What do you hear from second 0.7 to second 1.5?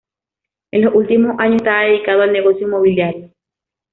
En los últimos